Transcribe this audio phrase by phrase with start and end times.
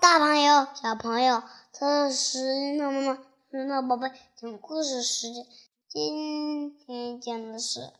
[0.00, 3.18] 大朋友、小朋友，这是妈妈
[3.50, 5.46] 妈妈宝贝讲故事时间。
[5.88, 7.92] 今天讲的是，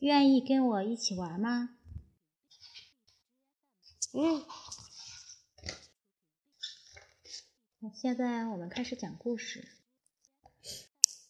[0.00, 1.76] 愿意跟我一起玩吗？
[4.12, 4.42] 嗯。
[7.94, 9.68] 现在我们开始讲故事。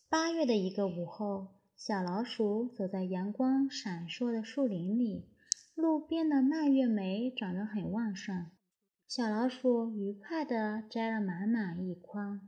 [0.09, 5.29] 八月的一个午后，小老鼠走在阳光闪烁的树林里，
[5.75, 8.51] 路边的蔓越莓长得很旺盛。
[9.17, 12.47] 小老鼠愉快地摘了满满一筐。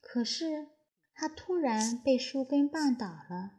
[0.00, 0.68] 可是，
[1.12, 3.54] 它突然被树根绊倒了，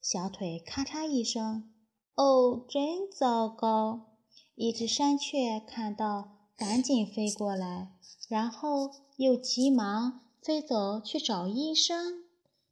[0.00, 1.70] 小腿咔嚓一声，
[2.14, 4.16] 哦，真糟糕！
[4.54, 7.92] 一只山雀看到，赶紧飞过来，
[8.30, 12.24] 然后又急忙飞走去找医生。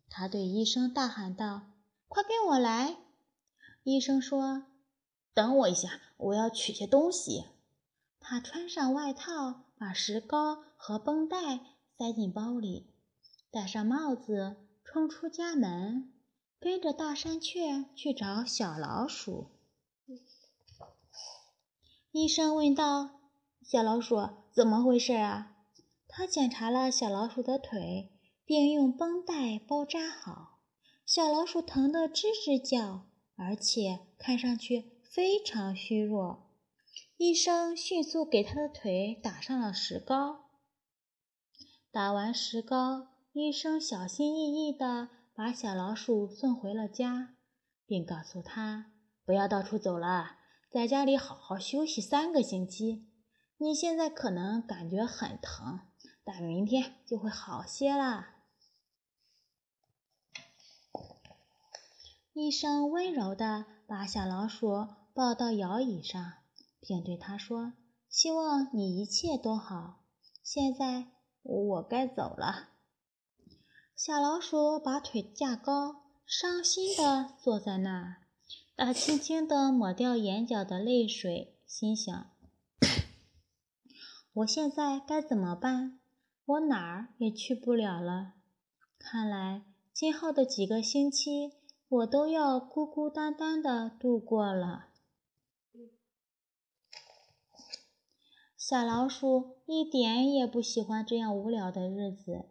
[0.08, 1.66] 他对医生大喊道
[2.08, 2.96] ：“快跟我来！”
[3.84, 4.68] 医生说
[5.34, 7.44] ：“等我一下，我要取些东西。”
[8.20, 11.60] 他穿上外套，把石膏和绷带
[11.98, 12.94] 塞进包里。
[13.50, 16.12] 戴上帽子，冲出家门，
[16.58, 19.50] 跟着大山雀去找小老鼠。
[22.10, 23.20] 医生问道
[23.62, 25.56] ：“小老鼠，怎么回事啊？”
[26.08, 28.12] 他检查了小老鼠的腿，
[28.44, 30.60] 并用绷带包扎好。
[31.04, 36.50] 小老鼠疼得吱吱叫，而且看上去非常虚弱。
[37.16, 40.50] 医生迅速给他的腿打上了石膏。
[41.92, 43.06] 打完石膏。
[43.32, 47.36] 医生小心翼翼地把小老鼠送回了家，
[47.86, 48.92] 并告诉他
[49.24, 50.36] 不要到处走了，
[50.68, 53.08] 在家里好好休息三个星期。
[53.58, 55.80] 你现在可能感觉很疼，
[56.24, 58.34] 但明天就会好些啦。
[62.32, 66.32] 医生温柔地把小老鼠抱到摇椅上，
[66.80, 67.74] 并对他说
[68.10, 70.00] ：“希望你一切都好。
[70.42, 71.12] 现在
[71.42, 72.70] 我该走了。”
[73.94, 78.16] 小老鼠把腿架高，伤心地坐在那儿。
[78.76, 82.32] 它轻轻地抹掉眼角的泪水，心想
[84.34, 86.00] ：“我现在该怎么办？
[86.44, 88.32] 我哪儿也去不了了。
[88.98, 91.52] 看来今后的几个星期，
[91.88, 94.88] 我都要孤孤单单地度过了。”
[98.66, 102.46] 小老鼠一点也不喜欢这样无聊的日子。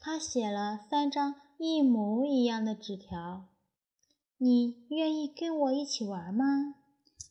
[0.00, 3.50] 他写了三张一模一样的纸条，
[4.38, 6.76] 你愿意跟我一起玩吗？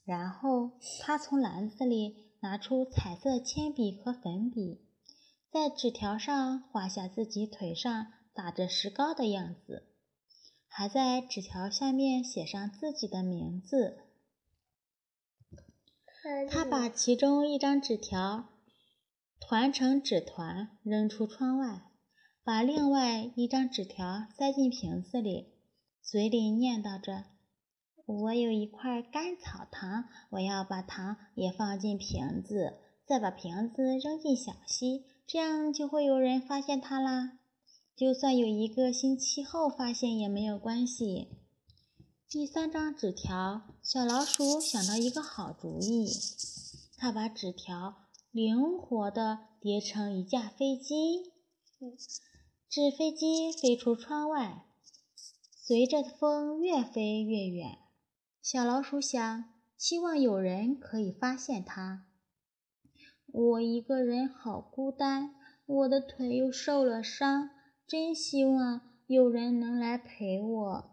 [0.05, 4.85] 然后他从篮子里拿出彩色铅笔和粉笔，
[5.51, 9.87] 在纸条上画下自己腿上打着石膏的样子，
[10.67, 14.02] 还在纸条下面写上自己的名字。
[16.49, 18.45] 他把其中一张纸条
[19.39, 21.81] 团成纸团，扔出窗外。
[22.45, 25.53] 把另外一张纸条塞进瓶子里，
[26.01, 27.23] 嘴里念叨着
[28.05, 37.39] ：“我有一块甘草糖，我要把糖也放进瓶子，再把瓶子扔进小溪，这样就会有人发现它啦。
[37.95, 41.29] 就算有一个星期后发现也没有关系。”
[42.33, 46.09] 第三张纸条，小老鼠想到一个好主意，
[46.97, 47.93] 它把纸条
[48.31, 51.31] 灵活地叠成一架飞机。
[52.67, 54.65] 纸飞机飞出窗外，
[55.51, 57.77] 随着风越飞越远。
[58.41, 59.45] 小老鼠想：
[59.77, 62.07] 希望有人可以发现它。
[63.27, 65.35] 我一个人好孤单，
[65.67, 67.51] 我的腿又受了伤，
[67.85, 70.92] 真希望有人能来陪我。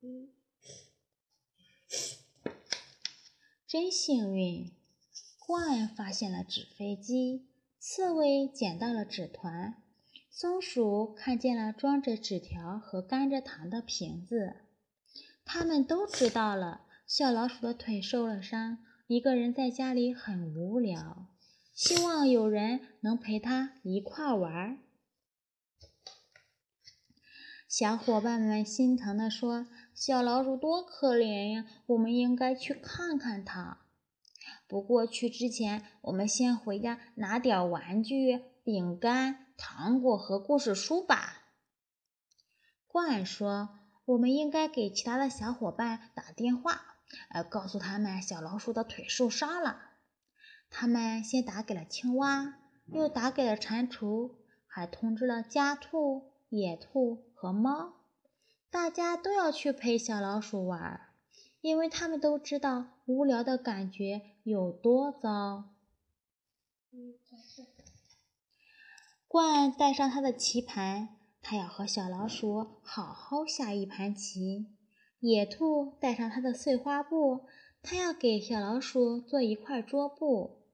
[3.66, 4.70] 真幸运，
[5.40, 7.48] 獾发现了纸飞机。
[7.80, 9.82] 刺猬捡到了纸团，
[10.30, 14.56] 松鼠看见了装着纸条和甘蔗糖的瓶子。
[15.44, 21.26] 他们都知道了，小老鼠的腿受了伤，一个人在家里很无聊，
[21.72, 24.78] 希望有人能陪他一块玩。
[27.68, 33.80] 小伙伴们心疼地说：“小老鼠多可怜呀，我们应该去看看它。”
[34.66, 41.42] 不过去之前，我们先回家拿点玩具、饼干、糖果和故事书吧。
[42.86, 43.68] 罐说
[44.06, 46.80] ：“我们应该给其他的小伙伴打电话，
[47.28, 49.82] 呃，告诉他们小老鼠的腿受伤了。”
[50.70, 52.54] 他们先打给了青蛙，
[52.86, 54.36] 又打给了蟾蜍，
[54.66, 57.92] 还通知了家兔、野兔和猫，
[58.68, 61.02] 大家都要去陪小老鼠玩。
[61.60, 65.64] 因为他们都知道无聊的感觉有多糟。
[69.28, 74.66] 鹳带上他的棋盘，他要和小老鼠好好下一盘棋。
[75.20, 77.46] 野兔带上他的碎花布，
[77.82, 80.64] 他要给小老鼠做一块桌布。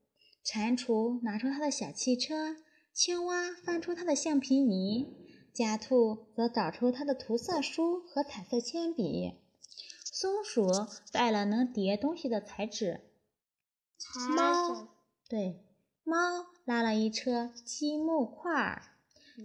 [0.43, 2.57] 蟾蜍拿出他的小汽车，
[2.93, 5.24] 青蛙翻出他的橡皮泥，
[5.55, 9.35] 家兔则找出它的涂色书和彩色铅笔。
[10.05, 10.69] 松鼠
[11.13, 13.01] 带了能叠东西的彩纸。
[14.37, 14.89] 猫
[15.29, 15.65] 对
[16.03, 18.83] 猫拉了一车积木块儿。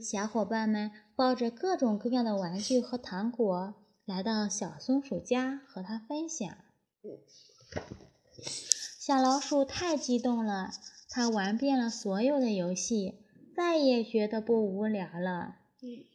[0.03, 3.75] 小伙伴们抱着各种各样的玩具和糖果。
[4.05, 6.49] 来到小松鼠家和它分享。
[8.99, 10.71] 小老鼠太激动了，
[11.09, 13.23] 它玩遍了所有的游戏，
[13.55, 15.58] 再也觉得不无聊了。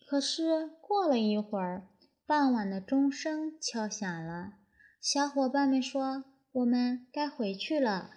[0.06, 1.88] 可是过了一会儿，
[2.26, 4.54] 傍晚的钟声敲响了，
[5.00, 8.10] 小伙伴们说：“我们该回去了。”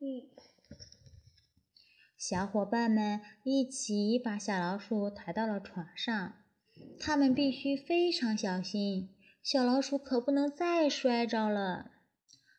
[0.00, 0.28] 嗯。
[2.18, 6.34] 小伙伴们一起把小老鼠抬到了床上。
[6.98, 11.92] 他们必须非常小心，小老鼠可不能再摔着了。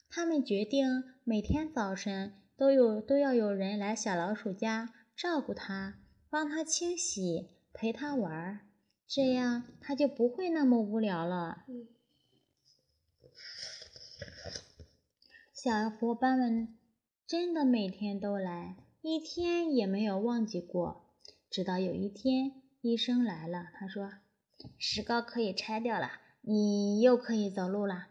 [0.10, 6.00] 他们决定每天早晨都有都要有人来小老鼠家照顾它，
[6.30, 8.60] 帮它清洗，陪他玩，
[9.08, 11.64] 这样他就不会那么无聊了。
[15.54, 16.76] 小伙伴们
[17.28, 21.14] 真的每天都来，一天也没有忘记过。
[21.52, 22.64] 直到有一天。
[22.82, 24.14] 医生来了，他说
[24.80, 28.08] ：“石膏可以拆掉了，你又可以走路了。”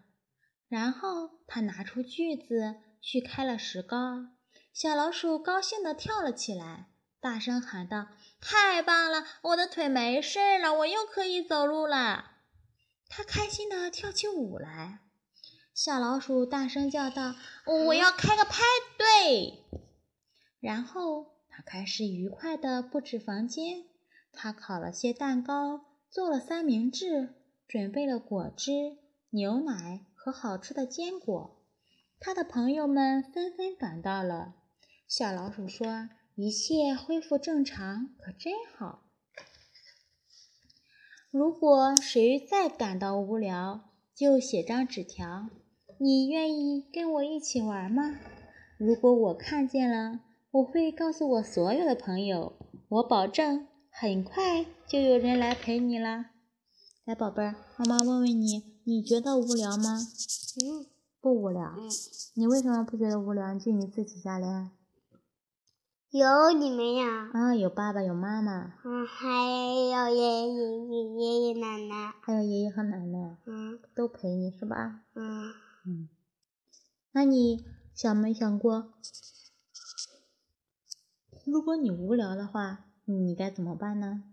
[0.69, 4.27] 然后他拿出锯子去开了石膏。
[4.75, 6.89] 小老鼠高兴地跳了起来，
[7.27, 8.07] 大声喊道
[8.41, 9.25] ：“太棒了！
[9.43, 12.31] 我的腿没事了，我又可以走路了。”
[13.11, 15.01] 他开心地跳起舞来。
[15.75, 17.35] 小老鼠大声叫道
[17.89, 18.63] ：“我要开个派
[18.97, 19.65] 对！”
[20.63, 23.87] 然后他开始愉快地布置房间。
[24.33, 27.35] 他烤了些蛋糕，做了三明治，
[27.67, 28.99] 准备了果汁、
[29.31, 31.61] 牛奶和好吃的坚果。
[32.21, 34.55] 他的朋友们纷纷赶到了。
[35.09, 36.09] 小老鼠说
[36.39, 39.05] ：“一切恢复正常，可真好。
[41.31, 45.49] 如果谁再感到无聊，就写张纸条。
[45.99, 48.19] 你愿意跟我一起玩吗？
[48.77, 52.59] 如果我看见了，我会告诉我所有的朋友。
[52.91, 53.67] 我保证。”
[53.99, 56.27] 很快就有人来陪你了。
[57.07, 59.99] 来，宝贝儿，妈妈问问你，你觉得无聊吗？
[60.63, 60.85] 嗯，
[61.19, 61.75] 不无聊。
[61.79, 61.89] 嗯，
[62.35, 63.59] 你为什么不觉得无聊？
[63.59, 64.45] 就你自己家里？
[66.11, 67.31] 有你们呀。
[67.33, 68.75] 啊，有爸爸，有妈妈。
[68.85, 72.15] 嗯，还有爷爷、爷爷奶奶。
[72.23, 73.37] 还有爷爷和奶奶。
[73.45, 73.81] 嗯。
[73.95, 75.03] 都陪你是吧？
[75.15, 75.53] 嗯。
[75.85, 76.09] 嗯。
[77.13, 77.65] 那你
[77.95, 78.95] 想没想过，
[81.45, 82.85] 如果你无聊的话？
[83.09, 84.25] 你该怎么办呢？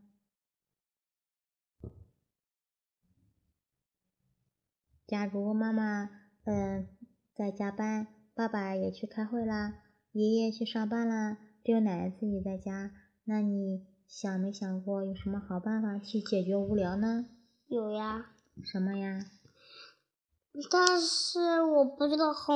[5.05, 6.09] 假如妈妈
[6.45, 6.87] 嗯
[7.35, 12.91] 在加班，爸爸也去开会啦，爷爷去上班啦，只有奶奶自己在家，
[13.25, 17.25] 那你想没想过有什么好办法去解决无聊呢？
[17.67, 18.31] 有呀。
[18.63, 19.25] 什么呀？
[20.69, 22.53] 但是我不知道好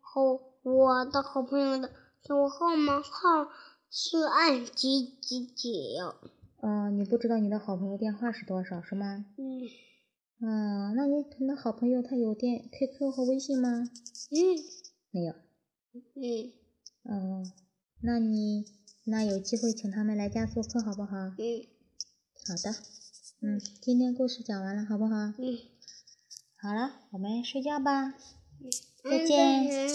[0.00, 0.22] 好
[0.62, 1.90] 我的好朋友的
[2.22, 3.50] 电话号码号。
[3.92, 6.14] 是按几几几呀？
[6.62, 9.24] 嗯，你不知道你的好朋友电话是多少是吗？
[9.36, 9.62] 嗯。
[10.48, 13.88] 啊，那你你的好朋友他有电 QQ 和微信吗？
[14.30, 14.38] 嗯。
[15.10, 15.34] 没有。
[16.14, 16.52] 嗯。
[17.02, 17.42] 哦，
[18.02, 18.64] 那你
[19.04, 21.16] 那有机会请他们来家做客好不好？
[21.36, 21.66] 嗯。
[22.46, 22.74] 好的。
[23.42, 25.14] 嗯，今天故事讲完了，好不好？
[25.38, 25.58] 嗯。
[26.56, 28.08] 好了，我们睡觉吧。
[28.08, 28.70] 嗯。
[29.04, 29.90] 再见。